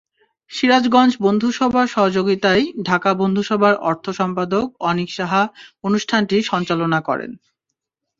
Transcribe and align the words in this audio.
সিরাজগঞ্জ 0.51 1.13
বন্ধুসভার 1.19 1.87
সহযোগিতায় 1.87 2.63
ঢাকা 2.83 3.11
বন্ধুসভার 3.13 3.75
অর্থ 3.89 4.05
সম্পাদক 4.19 4.65
অনিক 4.81 5.09
সাহা 5.13 5.41
অনুষ্ঠানটি 5.83 6.37
সঞ্চালনা 6.51 6.99
করেন। 7.01 7.31